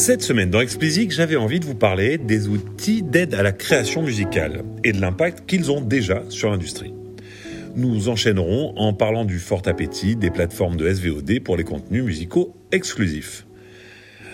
Cette 0.00 0.22
semaine 0.22 0.48
dans 0.48 0.62
Explicit, 0.62 1.10
j'avais 1.10 1.36
envie 1.36 1.60
de 1.60 1.66
vous 1.66 1.74
parler 1.74 2.16
des 2.16 2.48
outils 2.48 3.02
d'aide 3.02 3.34
à 3.34 3.42
la 3.42 3.52
création 3.52 4.02
musicale 4.02 4.64
et 4.82 4.92
de 4.92 5.00
l'impact 5.02 5.44
qu'ils 5.46 5.70
ont 5.70 5.82
déjà 5.82 6.22
sur 6.30 6.50
l'industrie. 6.50 6.94
Nous 7.76 8.08
enchaînerons 8.08 8.72
en 8.78 8.94
parlant 8.94 9.26
du 9.26 9.38
fort 9.38 9.60
appétit 9.66 10.16
des 10.16 10.30
plateformes 10.30 10.78
de 10.78 10.90
SVOD 10.90 11.40
pour 11.40 11.58
les 11.58 11.64
contenus 11.64 12.02
musicaux 12.02 12.56
exclusifs. 12.72 13.46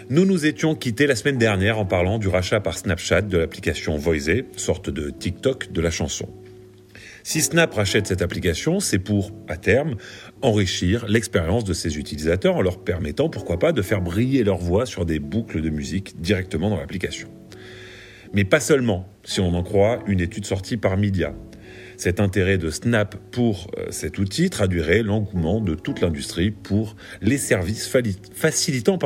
Nous 0.08 0.24
nous 0.24 0.46
étions 0.46 0.76
quittés 0.76 1.08
la 1.08 1.16
semaine 1.16 1.36
dernière 1.36 1.80
en 1.80 1.84
parlant 1.84 2.20
du 2.20 2.28
rachat 2.28 2.60
par 2.60 2.78
Snapchat 2.78 3.22
de 3.22 3.36
l'application 3.36 3.96
Voisey, 3.96 4.44
sorte 4.56 4.88
de 4.88 5.10
TikTok 5.10 5.72
de 5.72 5.80
la 5.80 5.90
chanson. 5.90 6.28
Si 7.28 7.42
Snap 7.42 7.74
rachète 7.74 8.06
cette 8.06 8.22
application, 8.22 8.78
c'est 8.78 9.00
pour, 9.00 9.32
à 9.48 9.56
terme, 9.56 9.96
enrichir 10.42 11.06
l'expérience 11.08 11.64
de 11.64 11.72
ses 11.72 11.98
utilisateurs 11.98 12.54
en 12.54 12.62
leur 12.62 12.78
permettant, 12.84 13.28
pourquoi 13.28 13.58
pas, 13.58 13.72
de 13.72 13.82
faire 13.82 14.00
briller 14.00 14.44
leur 14.44 14.58
voix 14.58 14.86
sur 14.86 15.04
des 15.04 15.18
boucles 15.18 15.60
de 15.60 15.68
musique 15.68 16.20
directement 16.20 16.70
dans 16.70 16.76
l'application. 16.76 17.28
Mais 18.32 18.44
pas 18.44 18.60
seulement, 18.60 19.08
si 19.24 19.40
on 19.40 19.54
en 19.54 19.64
croit 19.64 20.04
une 20.06 20.20
étude 20.20 20.46
sortie 20.46 20.76
par 20.76 20.96
Media. 20.96 21.34
Cet 21.96 22.20
intérêt 22.20 22.58
de 22.58 22.70
Snap 22.70 23.16
pour 23.32 23.72
euh, 23.76 23.86
cet 23.90 24.20
outil 24.20 24.48
traduirait 24.48 25.02
l'engouement 25.02 25.60
de 25.60 25.74
toute 25.74 26.02
l'industrie 26.02 26.52
pour 26.52 26.94
les 27.22 27.38
services 27.38 27.92
facilitant 28.34 28.98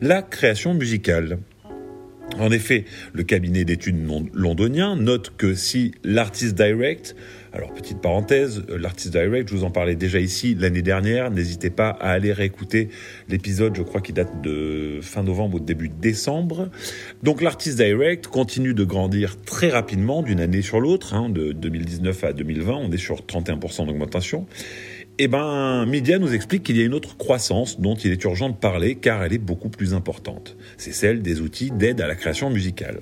la 0.00 0.22
création 0.22 0.72
musicale. 0.72 1.36
En 2.38 2.50
effet, 2.50 2.84
le 3.12 3.22
cabinet 3.22 3.64
d'études 3.64 3.96
londonien 4.32 4.96
note 4.96 5.32
que 5.36 5.54
si 5.54 5.92
l'Artist 6.04 6.54
Direct, 6.54 7.16
alors 7.52 7.74
petite 7.74 8.00
parenthèse, 8.00 8.62
euh, 8.70 8.78
l'Artist 8.78 9.10
Direct, 9.10 9.48
je 9.48 9.56
vous 9.56 9.64
en 9.64 9.70
parlais 9.70 9.96
déjà 9.96 10.20
ici 10.20 10.56
l'année 10.58 10.82
dernière, 10.82 11.30
n'hésitez 11.30 11.70
pas 11.70 11.88
à 11.88 12.10
aller 12.10 12.32
réécouter 12.32 12.88
l'épisode, 13.28 13.76
je 13.76 13.82
crois 13.82 14.00
qu'il 14.00 14.14
date 14.14 14.40
de 14.42 15.00
fin 15.02 15.24
novembre 15.24 15.56
ou 15.56 15.60
début 15.60 15.88
décembre. 15.88 16.70
Donc 17.22 17.42
l'Artist 17.42 17.76
Direct 17.76 18.28
continue 18.28 18.74
de 18.74 18.84
grandir 18.84 19.40
très 19.42 19.68
rapidement 19.68 20.22
d'une 20.22 20.40
année 20.40 20.62
sur 20.62 20.80
l'autre, 20.80 21.14
hein, 21.14 21.28
de 21.28 21.52
2019 21.52 22.24
à 22.24 22.32
2020, 22.32 22.74
on 22.74 22.92
est 22.92 22.96
sur 22.96 23.22
31% 23.22 23.86
d'augmentation. 23.86 24.46
Eh 25.22 25.28
ben, 25.28 25.84
Media 25.84 26.18
nous 26.18 26.32
explique 26.32 26.62
qu'il 26.62 26.78
y 26.78 26.80
a 26.80 26.84
une 26.86 26.94
autre 26.94 27.18
croissance 27.18 27.78
dont 27.78 27.94
il 27.94 28.10
est 28.10 28.24
urgent 28.24 28.48
de 28.48 28.54
parler 28.54 28.94
car 28.94 29.22
elle 29.22 29.34
est 29.34 29.38
beaucoup 29.38 29.68
plus 29.68 29.92
importante. 29.92 30.56
C'est 30.78 30.94
celle 30.94 31.20
des 31.20 31.42
outils 31.42 31.70
d'aide 31.70 32.00
à 32.00 32.06
la 32.06 32.14
création 32.14 32.48
musicale. 32.48 33.00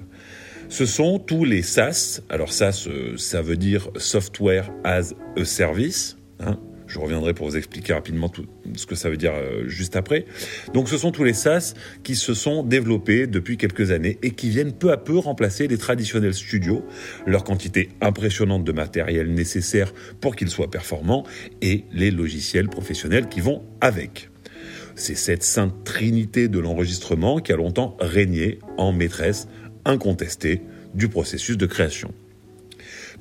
Ce 0.68 0.84
sont 0.84 1.20
tous 1.20 1.44
les 1.44 1.62
SaaS. 1.62 2.20
Alors 2.28 2.52
SaaS, 2.52 2.88
euh, 2.88 3.16
ça 3.16 3.40
veut 3.40 3.56
dire 3.56 3.90
Software 3.98 4.72
as 4.82 5.14
a 5.36 5.44
Service. 5.44 6.16
Hein, 6.40 6.58
je 6.88 6.98
reviendrai 6.98 7.34
pour 7.34 7.48
vous 7.48 7.56
expliquer 7.56 7.92
rapidement 7.92 8.28
tout 8.28 8.46
ce 8.74 8.86
que 8.86 8.94
ça 8.94 9.10
veut 9.10 9.16
dire 9.16 9.34
euh, 9.34 9.68
juste 9.68 9.94
après. 9.94 10.24
Donc 10.74 10.88
ce 10.88 10.98
sont 10.98 11.12
tous 11.12 11.24
les 11.24 11.34
SaaS 11.34 11.74
qui 12.02 12.16
se 12.16 12.34
sont 12.34 12.62
développés 12.62 13.26
depuis 13.26 13.56
quelques 13.56 13.90
années 13.90 14.18
et 14.22 14.30
qui 14.30 14.48
viennent 14.48 14.72
peu 14.72 14.90
à 14.90 14.96
peu 14.96 15.16
remplacer 15.18 15.68
les 15.68 15.78
traditionnels 15.78 16.34
studios, 16.34 16.84
leur 17.26 17.44
quantité 17.44 17.90
impressionnante 18.00 18.64
de 18.64 18.72
matériel 18.72 19.32
nécessaire 19.32 19.92
pour 20.20 20.34
qu'ils 20.34 20.50
soient 20.50 20.70
performants 20.70 21.24
et 21.60 21.84
les 21.92 22.10
logiciels 22.10 22.68
professionnels 22.68 23.28
qui 23.28 23.40
vont 23.40 23.62
avec. 23.80 24.30
C'est 24.94 25.14
cette 25.14 25.44
sainte 25.44 25.84
trinité 25.84 26.48
de 26.48 26.58
l'enregistrement 26.58 27.38
qui 27.38 27.52
a 27.52 27.56
longtemps 27.56 27.96
régné 28.00 28.58
en 28.78 28.92
maîtresse 28.92 29.46
incontestée 29.84 30.62
du 30.94 31.08
processus 31.08 31.56
de 31.56 31.66
création. 31.66 32.12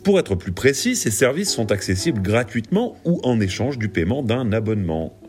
Pour 0.08 0.19
être 0.19 0.36
plus 0.36 0.53
précis, 0.53 0.95
ces 0.95 1.11
services 1.11 1.52
sont 1.52 1.73
accessibles 1.73 2.22
gratuitement 2.22 2.95
ou 3.03 3.19
en 3.23 3.41
échange 3.41 3.77
du 3.77 3.89
paiement 3.89 4.23
d'un 4.23 4.53
abonnement. 4.53 5.19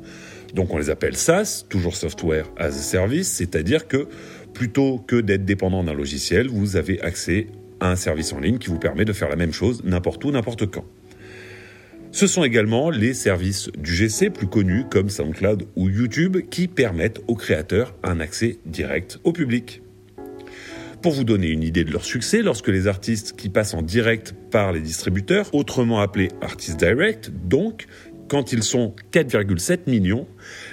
Donc 0.55 0.73
on 0.73 0.79
les 0.79 0.89
appelle 0.89 1.17
SaaS, 1.17 1.65
toujours 1.69 1.97
Software 1.97 2.45
as 2.57 2.67
a 2.67 2.71
Service, 2.71 3.27
c'est-à-dire 3.29 3.89
que 3.89 4.07
plutôt 4.55 4.99
que 4.99 5.17
d'être 5.17 5.45
dépendant 5.45 5.83
d'un 5.83 5.95
logiciel, 5.95 6.47
vous 6.47 6.77
avez 6.77 7.01
accès 7.01 7.49
à 7.81 7.91
un 7.91 7.97
service 7.97 8.33
en 8.33 8.39
ligne 8.39 8.59
qui 8.59 8.69
vous 8.69 8.79
permet 8.79 9.05
de 9.05 9.13
faire 9.13 9.29
la 9.29 9.35
même 9.35 9.53
chose 9.53 9.83
n'importe 9.83 10.25
où, 10.25 10.31
n'importe 10.31 10.71
quand. 10.71 10.85
Ce 12.13 12.29
sont 12.29 12.45
également 12.45 12.89
les 12.91 13.15
services 13.15 13.71
du 13.77 13.93
GC 13.93 14.31
plus 14.31 14.47
connus 14.47 14.85
comme 14.89 15.11
SoundCloud 15.11 15.67
ou 15.75 15.89
YouTube 15.89 16.37
qui 16.51 16.69
permettent 16.69 17.21
aux 17.27 17.35
créateurs 17.35 17.97
un 18.05 18.21
accès 18.21 18.61
direct 18.65 19.19
au 19.25 19.33
public. 19.33 19.83
Pour 21.03 21.13
vous 21.13 21.25
donner 21.25 21.49
une 21.49 21.63
idée 21.63 21.85
de 21.85 21.93
leur 21.93 22.05
succès, 22.05 22.43
lorsque 22.43 22.69
les 22.69 22.89
artistes 22.89 23.37
qui 23.37 23.49
passent 23.49 23.75
en 23.75 23.83
direct 23.83 24.35
par 24.51 24.73
les 24.73 24.81
distributeurs, 24.81 25.49
autrement 25.55 26.01
appelés 26.01 26.29
Artist 26.41 26.77
Direct, 26.77 27.31
donc, 27.31 27.87
quand 28.29 28.53
ils 28.53 28.65
sont 28.65 28.95
4,7 29.13 29.89
millions, 29.89 30.27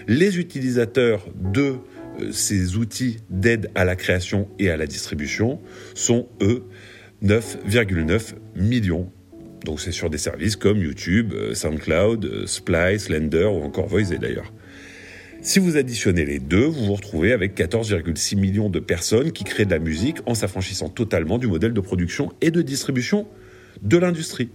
les 0.07 0.39
utilisateurs 0.39 1.25
de 1.35 1.75
euh, 2.19 2.31
ces 2.31 2.75
outils 2.75 3.17
d'aide 3.29 3.69
à 3.75 3.85
la 3.85 3.95
création 3.95 4.47
et 4.57 4.71
à 4.71 4.77
la 4.77 4.87
distribution 4.87 5.61
sont, 5.93 6.27
eux, 6.41 6.63
9,9 7.23 8.33
millions. 8.55 9.11
Donc 9.63 9.79
c'est 9.79 9.91
sur 9.91 10.09
des 10.09 10.17
services 10.17 10.55
comme 10.55 10.79
YouTube, 10.79 11.33
euh, 11.33 11.53
SoundCloud, 11.53 12.25
euh, 12.25 12.47
Splice, 12.47 13.09
Lender 13.09 13.45
ou 13.45 13.63
encore 13.63 13.87
Voice 13.87 14.17
d'ailleurs. 14.19 14.51
Si 15.41 15.59
vous 15.59 15.77
additionnez 15.77 16.25
les 16.25 16.39
deux, 16.39 16.65
vous 16.65 16.85
vous 16.85 16.93
retrouvez 16.95 17.31
avec 17.31 17.55
14,6 17.55 18.35
millions 18.35 18.69
de 18.69 18.79
personnes 18.79 19.31
qui 19.31 19.43
créent 19.43 19.65
de 19.65 19.71
la 19.71 19.79
musique 19.79 20.17
en 20.25 20.33
s'affranchissant 20.33 20.89
totalement 20.89 21.37
du 21.37 21.47
modèle 21.47 21.73
de 21.73 21.81
production 21.81 22.31
et 22.41 22.51
de 22.51 22.61
distribution 22.61 23.27
de 23.81 23.97
l'industrie. 23.97 24.49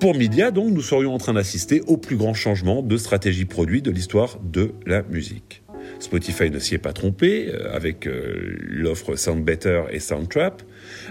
Pour 0.00 0.14
Media, 0.14 0.50
donc, 0.50 0.70
nous 0.70 0.82
serions 0.82 1.14
en 1.14 1.18
train 1.18 1.32
d'assister 1.32 1.80
au 1.86 1.96
plus 1.96 2.16
grand 2.16 2.34
changement 2.34 2.82
de 2.82 2.96
stratégie 2.96 3.46
produit 3.46 3.82
de 3.82 3.90
l'histoire 3.90 4.38
de 4.40 4.72
la 4.86 5.02
musique. 5.02 5.62
Spotify 5.98 6.50
ne 6.50 6.58
s'y 6.58 6.74
est 6.74 6.78
pas 6.78 6.92
trompé 6.92 7.48
euh, 7.48 7.74
avec 7.74 8.06
euh, 8.06 8.56
l'offre 8.60 9.16
Sound 9.16 9.44
Better 9.44 9.84
et 9.90 10.00
Soundtrap. 10.00 10.62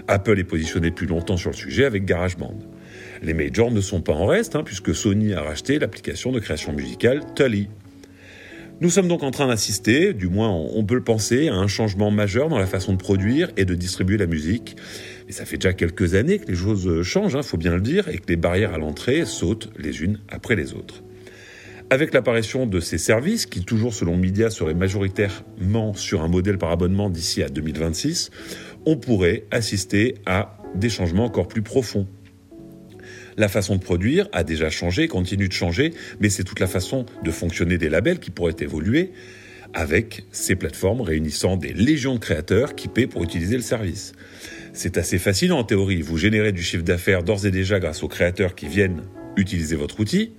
Apple 0.08 0.38
est 0.38 0.44
positionné 0.44 0.90
depuis 0.90 1.06
longtemps 1.06 1.36
sur 1.36 1.50
le 1.50 1.56
sujet 1.56 1.84
avec 1.84 2.04
GarageBand. 2.04 2.58
Les 3.22 3.34
majors 3.34 3.70
ne 3.70 3.80
sont 3.80 4.00
pas 4.00 4.12
en 4.12 4.26
reste, 4.26 4.56
hein, 4.56 4.62
puisque 4.64 4.94
Sony 4.94 5.32
a 5.32 5.42
racheté 5.42 5.78
l'application 5.78 6.32
de 6.32 6.40
création 6.40 6.72
musicale 6.72 7.22
Tully. 7.34 7.68
Nous 8.80 8.90
sommes 8.90 9.06
donc 9.06 9.22
en 9.22 9.30
train 9.30 9.46
d'assister, 9.46 10.12
du 10.14 10.28
moins 10.28 10.50
on 10.50 10.84
peut 10.84 10.96
le 10.96 11.04
penser, 11.04 11.48
à 11.48 11.54
un 11.54 11.68
changement 11.68 12.10
majeur 12.10 12.48
dans 12.48 12.58
la 12.58 12.66
façon 12.66 12.92
de 12.92 12.98
produire 12.98 13.50
et 13.56 13.64
de 13.64 13.74
distribuer 13.76 14.16
la 14.16 14.26
musique. 14.26 14.76
Et 15.28 15.32
ça 15.32 15.44
fait 15.44 15.56
déjà 15.56 15.72
quelques 15.72 16.14
années 16.14 16.40
que 16.40 16.48
les 16.48 16.56
choses 16.56 17.02
changent, 17.02 17.34
il 17.34 17.38
hein, 17.38 17.42
faut 17.42 17.56
bien 17.56 17.74
le 17.74 17.80
dire, 17.80 18.08
et 18.08 18.18
que 18.18 18.26
les 18.28 18.36
barrières 18.36 18.74
à 18.74 18.78
l'entrée 18.78 19.26
sautent 19.26 19.70
les 19.78 20.02
unes 20.02 20.18
après 20.28 20.56
les 20.56 20.74
autres. 20.74 21.04
Avec 21.88 22.12
l'apparition 22.12 22.66
de 22.66 22.80
ces 22.80 22.98
services, 22.98 23.46
qui 23.46 23.64
toujours 23.64 23.94
selon 23.94 24.16
Media 24.16 24.50
seraient 24.50 24.74
majoritairement 24.74 25.94
sur 25.94 26.22
un 26.22 26.28
modèle 26.28 26.58
par 26.58 26.72
abonnement 26.72 27.10
d'ici 27.10 27.44
à 27.44 27.48
2026, 27.48 28.30
on 28.86 28.96
pourrait 28.96 29.44
assister 29.52 30.16
à 30.26 30.58
des 30.74 30.88
changements 30.88 31.26
encore 31.26 31.46
plus 31.46 31.62
profonds 31.62 32.08
la 33.36 33.48
façon 33.48 33.76
de 33.76 33.80
produire 33.80 34.28
a 34.32 34.44
déjà 34.44 34.70
changé, 34.70 35.08
continue 35.08 35.48
de 35.48 35.52
changer, 35.52 35.92
mais 36.20 36.30
c'est 36.30 36.44
toute 36.44 36.60
la 36.60 36.66
façon 36.66 37.06
de 37.22 37.30
fonctionner 37.30 37.78
des 37.78 37.88
labels 37.88 38.18
qui 38.18 38.30
pourrait 38.30 38.56
évoluer 38.60 39.12
avec 39.74 40.24
ces 40.30 40.54
plateformes 40.54 41.00
réunissant 41.00 41.56
des 41.56 41.72
légions 41.72 42.14
de 42.14 42.20
créateurs 42.20 42.74
qui 42.74 42.88
paient 42.88 43.08
pour 43.08 43.24
utiliser 43.24 43.56
le 43.56 43.62
service. 43.62 44.12
C'est 44.72 44.98
assez 44.98 45.18
facile 45.18 45.52
en 45.52 45.64
théorie. 45.64 46.02
Vous 46.02 46.16
générez 46.16 46.52
du 46.52 46.62
chiffre 46.62 46.84
d'affaires 46.84 47.22
d'ores 47.22 47.46
et 47.46 47.50
déjà 47.50 47.80
grâce 47.80 48.02
aux 48.02 48.08
créateurs 48.08 48.54
qui 48.54 48.68
viennent 48.68 49.02
utiliser 49.36 49.76
votre 49.76 49.98
outil, 50.00 50.32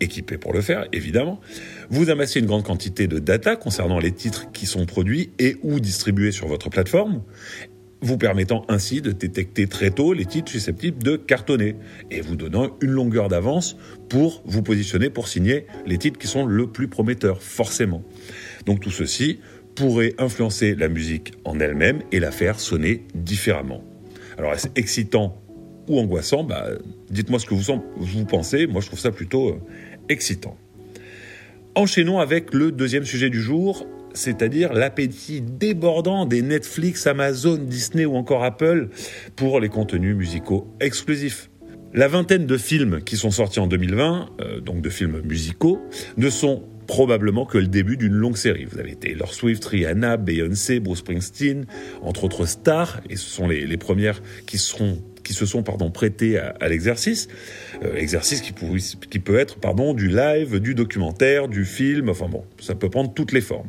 équipés 0.00 0.38
pour 0.38 0.52
le 0.52 0.60
faire, 0.60 0.86
évidemment. 0.92 1.40
Vous 1.88 2.10
amassez 2.10 2.40
une 2.40 2.46
grande 2.46 2.64
quantité 2.64 3.06
de 3.06 3.18
data 3.18 3.56
concernant 3.56 3.98
les 3.98 4.12
titres 4.12 4.50
qui 4.52 4.66
sont 4.66 4.86
produits 4.86 5.30
et 5.38 5.56
ou 5.62 5.80
distribués 5.80 6.32
sur 6.32 6.46
votre 6.46 6.68
plateforme 6.68 7.22
vous 8.04 8.18
permettant 8.18 8.64
ainsi 8.68 9.00
de 9.00 9.12
détecter 9.12 9.66
très 9.66 9.90
tôt 9.90 10.12
les 10.12 10.26
titres 10.26 10.52
susceptibles 10.52 11.02
de 11.02 11.16
cartonner 11.16 11.76
et 12.10 12.20
vous 12.20 12.36
donnant 12.36 12.76
une 12.82 12.90
longueur 12.90 13.28
d'avance 13.28 13.76
pour 14.10 14.42
vous 14.44 14.62
positionner 14.62 15.08
pour 15.08 15.26
signer 15.26 15.66
les 15.86 15.96
titres 15.96 16.18
qui 16.18 16.26
sont 16.26 16.44
le 16.44 16.66
plus 16.66 16.88
prometteurs, 16.88 17.42
forcément. 17.42 18.02
Donc 18.66 18.80
tout 18.80 18.90
ceci 18.90 19.40
pourrait 19.74 20.14
influencer 20.18 20.74
la 20.74 20.88
musique 20.88 21.32
en 21.44 21.58
elle-même 21.58 22.02
et 22.12 22.20
la 22.20 22.30
faire 22.30 22.60
sonner 22.60 23.04
différemment. 23.14 23.82
Alors 24.36 24.52
est-ce 24.52 24.68
excitant 24.76 25.40
ou 25.88 25.98
angoissant? 25.98 26.44
Bah, 26.44 26.66
Dites-moi 27.10 27.38
ce 27.38 27.46
que 27.46 27.54
vous, 27.54 28.24
pensez, 28.26 28.66
moi 28.66 28.82
je 28.82 28.86
trouve 28.88 29.00
ça 29.00 29.12
plutôt 29.12 29.48
euh, 29.48 29.60
excitant. 30.10 30.56
Enchaînons 31.74 32.20
avec 32.20 32.52
le 32.52 32.70
deuxième 32.70 33.04
sujet 33.04 33.30
du 33.30 33.40
jour, 33.40 33.86
c'est-à-dire 34.14 34.72
l'appétit 34.72 35.42
débordant 35.42 36.24
des 36.24 36.42
Netflix, 36.42 37.06
Amazon, 37.06 37.56
Disney 37.56 38.04
ou 38.06 38.16
encore 38.16 38.44
Apple 38.44 38.88
pour 39.36 39.60
les 39.60 39.68
contenus 39.68 40.16
musicaux 40.16 40.66
exclusifs. 40.80 41.50
La 41.92 42.08
vingtaine 42.08 42.46
de 42.46 42.56
films 42.56 43.02
qui 43.04 43.16
sont 43.16 43.30
sortis 43.30 43.60
en 43.60 43.66
2020, 43.66 44.30
euh, 44.40 44.60
donc 44.60 44.80
de 44.80 44.88
films 44.88 45.20
musicaux, 45.24 45.80
ne 46.16 46.28
sont 46.28 46.64
probablement 46.86 47.46
que 47.46 47.58
le 47.58 47.66
début 47.66 47.96
d'une 47.96 48.12
longue 48.14 48.36
série. 48.36 48.64
Vous 48.64 48.78
avez 48.78 48.94
Taylor 48.94 49.32
Swift, 49.32 49.64
Rihanna, 49.64 50.16
Beyoncé, 50.16 50.80
Bruce 50.80 50.98
Springsteen, 50.98 51.66
entre 52.02 52.24
autres 52.24 52.46
stars, 52.46 53.00
et 53.08 53.16
ce 53.16 53.28
sont 53.28 53.48
les, 53.48 53.76
premières 53.76 54.22
qui 54.46 54.58
seront 54.58 54.98
qui 55.24 55.32
se 55.32 55.46
sont 55.46 55.62
pardon 55.62 55.90
prêtées 55.90 56.38
à, 56.38 56.68
l'exercice, 56.68 57.28
euh, 57.82 57.96
exercice 57.96 58.40
qui, 58.40 58.52
peut 58.52 59.38
être 59.38 59.56
pardon 59.58 59.94
du 59.94 60.08
live, 60.08 60.60
du 60.60 60.74
documentaire, 60.74 61.48
du 61.48 61.64
film, 61.64 62.08
enfin 62.08 62.28
bon, 62.28 62.44
ça 62.60 62.74
peut 62.74 62.90
prendre 62.90 63.12
toutes 63.12 63.32
les 63.32 63.40
formes. 63.40 63.68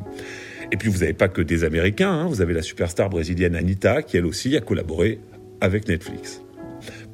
Et 0.70 0.76
puis 0.76 0.88
vous 0.88 0.98
n'avez 0.98 1.12
pas 1.12 1.28
que 1.28 1.42
des 1.42 1.64
Américains, 1.64 2.10
hein. 2.10 2.26
vous 2.26 2.40
avez 2.40 2.54
la 2.54 2.62
superstar 2.62 3.08
brésilienne 3.08 3.56
Anita 3.56 4.02
qui 4.02 4.16
elle 4.16 4.26
aussi 4.26 4.56
a 4.56 4.60
collaboré 4.60 5.18
avec 5.60 5.88
Netflix. 5.88 6.42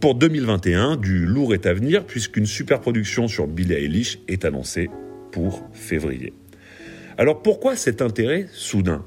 Pour 0.00 0.14
2021, 0.16 0.96
du 0.96 1.26
lourd 1.26 1.54
est 1.54 1.66
à 1.66 1.72
venir 1.72 2.04
puisqu'une 2.04 2.46
super 2.46 2.80
production 2.80 3.28
sur 3.28 3.46
Billie 3.46 3.74
Eilish 3.74 4.18
est 4.28 4.44
annoncée 4.44 4.90
pour 5.30 5.64
février. 5.72 6.32
Alors 7.18 7.42
pourquoi 7.42 7.76
cet 7.76 8.02
intérêt 8.02 8.46
soudain? 8.52 9.04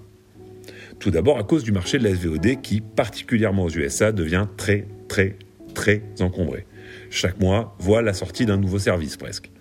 Tout 0.99 1.11
d'abord 1.11 1.37
à 1.37 1.43
cause 1.43 1.63
du 1.63 1.71
marché 1.71 1.97
de 1.97 2.03
la 2.03 2.15
SVOD 2.15 2.61
qui, 2.61 2.81
particulièrement 2.81 3.63
aux 3.63 3.69
USA, 3.69 4.11
devient 4.11 4.47
très 4.57 4.87
très 5.07 5.37
très 5.73 6.01
encombré. 6.19 6.65
Chaque 7.09 7.39
mois 7.39 7.75
voit 7.79 8.01
la 8.01 8.13
sortie 8.13 8.45
d'un 8.45 8.57
nouveau 8.57 8.79
service 8.79 9.17
presque. 9.17 9.51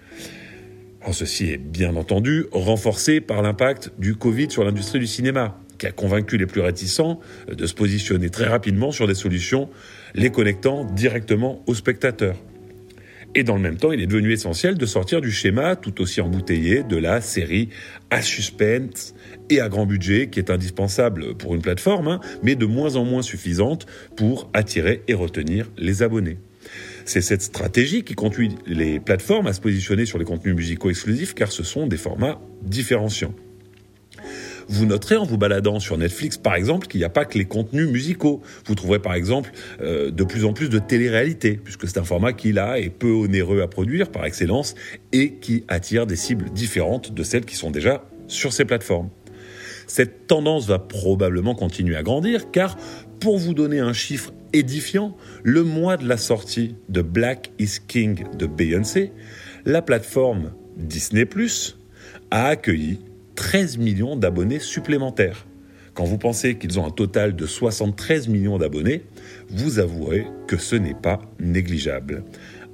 Ceci 1.12 1.50
est 1.50 1.58
bien 1.58 1.96
entendu 1.96 2.46
renforcé 2.50 3.20
par 3.20 3.42
l'impact 3.42 3.92
du 3.98 4.14
Covid 4.14 4.50
sur 4.50 4.64
l'industrie 4.64 4.98
du 4.98 5.06
cinéma, 5.06 5.58
qui 5.78 5.86
a 5.86 5.92
convaincu 5.92 6.38
les 6.38 6.46
plus 6.46 6.62
réticents 6.62 7.20
de 7.46 7.66
se 7.66 7.74
positionner 7.74 8.30
très 8.30 8.46
rapidement 8.46 8.90
sur 8.90 9.06
des 9.06 9.14
solutions 9.14 9.68
les 10.14 10.30
connectant 10.30 10.84
directement 10.84 11.62
aux 11.66 11.74
spectateurs. 11.74 12.36
Et 13.36 13.42
dans 13.42 13.56
le 13.56 13.62
même 13.62 13.76
temps, 13.76 13.90
il 13.90 14.00
est 14.00 14.06
devenu 14.06 14.32
essentiel 14.32 14.78
de 14.78 14.86
sortir 14.86 15.20
du 15.20 15.32
schéma 15.32 15.75
tout 15.75 16.00
aussi 16.00 16.20
embouteillé 16.20 16.84
de 16.84 16.96
la 16.96 17.20
série 17.20 17.69
à 18.10 18.22
suspense 18.22 19.14
et 19.50 19.60
à 19.60 19.69
grand 19.69 19.86
budget 19.86 20.28
qui 20.28 20.38
est 20.38 20.50
indispensable 20.50 21.34
pour 21.36 21.54
une 21.54 21.62
plateforme, 21.62 22.06
hein, 22.06 22.20
mais 22.44 22.54
de 22.54 22.64
moins 22.64 22.94
en 22.94 23.04
moins 23.04 23.22
suffisante 23.22 23.86
pour 24.16 24.48
attirer 24.52 25.02
et 25.08 25.14
retenir 25.14 25.69
les 25.76 26.02
abonnés. 26.02 26.38
C'est 27.04 27.20
cette 27.20 27.42
stratégie 27.42 28.04
qui 28.04 28.14
conduit 28.14 28.50
les 28.66 29.00
plateformes 29.00 29.48
à 29.48 29.52
se 29.52 29.60
positionner 29.60 30.06
sur 30.06 30.19
les 30.19 30.25
contenus 30.25 30.54
musicaux 30.54 30.90
exclusifs 30.90 31.34
car 31.34 31.50
ce 31.50 31.64
sont 31.64 31.86
des 31.86 31.96
formats 31.96 32.40
différenciants. 32.62 33.34
Vous 34.69 34.87
noterez 34.87 35.16
en 35.16 35.25
vous 35.25 35.38
baladant 35.38 35.81
sur 35.81 35.99
Netflix, 35.99 36.37
par 36.37 36.55
exemple, 36.55 36.87
qu'il 36.87 37.00
n'y 37.00 37.05
a 37.05 37.11
pas 37.11 37.25
que 37.25 37.38
les 37.38 37.44
contenus 37.44 37.88
musicaux. 37.88 38.43
Vous 38.66 38.75
trouverez, 38.75 38.99
par 38.99 39.14
exemple, 39.14 39.50
euh, 39.81 40.11
de 40.11 40.25
plus 40.25 40.44
en 40.44 40.52
plus 40.52 40.69
de 40.69 40.78
télé-réalité, 40.78 41.61
puisque 41.62 41.88
c'est 41.88 41.99
un 41.99 42.05
format 42.05 42.32
qui, 42.32 42.52
là, 42.52 42.78
est 42.78 42.90
peu 42.90 43.11
onéreux 43.11 43.61
à 43.61 43.69
produire 43.69 44.11
par 44.11 44.25
excellence 44.25 44.75
et 45.12 45.34
qui 45.34 45.64
attire 45.69 46.06
des 46.06 46.16
cibles 46.16 46.50
différentes 46.50 47.12
de 47.12 47.22
celles 47.22 47.44
qui 47.44 47.56
sont 47.56 47.70
déjà 47.70 48.05
sur 48.26 48.52
ces 48.52 48.64
plateformes. 48.64 49.11
Cette 49.87 50.26
tendance 50.26 50.67
va 50.67 50.78
probablement 50.78 51.55
continuer 51.55 51.96
à 51.96 52.02
grandir 52.02 52.50
car, 52.50 52.76
pour 53.20 53.38
vous 53.38 53.55
donner 53.55 53.81
un 53.81 53.93
chiffre 53.93 54.32
édifiant, 54.52 55.17
le 55.43 55.62
mois 55.62 55.96
de 55.96 56.08
la 56.08 56.17
sortie 56.17 56.76
de 56.88 57.02
Black 57.02 57.52
is 57.58 57.78
King 57.87 58.25
de 58.37 58.46
Beyoncé, 58.46 59.12
la 59.67 59.82
plateforme 59.82 60.52
Disney⁇ 60.76 61.25
a 62.31 62.46
accueilli 62.46 63.00
13 63.36 63.78
millions 63.78 64.16
d'abonnés 64.16 64.60
supplémentaires. 64.60 65.46
Quand 65.94 66.04
vous 66.04 66.19
pensez 66.19 66.56
qu'ils 66.56 66.81
ont 66.81 66.86
un 66.86 66.90
total 66.90 67.36
de 67.36 67.46
73 67.46 68.28
millions 68.28 68.58
d'abonnés, 68.58 69.02
vous 69.48 69.78
avouerez 69.78 70.26
que 70.48 70.56
ce 70.56 70.75
n'est 70.75 70.94
pas 70.94 71.22
négligeable. 71.38 72.25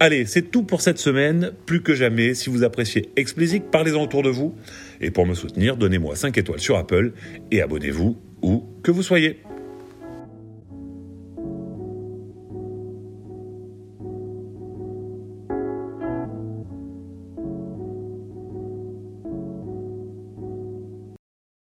Allez, 0.03 0.25
c'est 0.25 0.51
tout 0.51 0.63
pour 0.63 0.81
cette 0.81 0.99
semaine. 0.99 1.53
Plus 1.67 1.83
que 1.83 1.95
jamais, 1.95 2.33
si 2.33 2.49
vous 2.49 2.65
appréciez 2.65 3.11
Explicit, 3.17 3.63
parlez-en 3.71 4.03
autour 4.03 4.23
de 4.23 4.31
vous. 4.31 4.55
Et 5.03 5.11
pour 5.11 5.27
me 5.27 5.35
soutenir, 5.35 5.77
donnez-moi 5.77 6.17
5 6.17 6.39
étoiles 6.39 6.61
sur 6.61 6.79
Apple 6.79 7.13
et 7.51 7.61
abonnez-vous 7.61 8.17
où 8.41 8.65
que 8.83 8.91
vous 8.91 9.03
soyez. 9.03 9.43